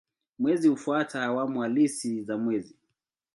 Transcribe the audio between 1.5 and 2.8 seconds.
halisi za mwezi.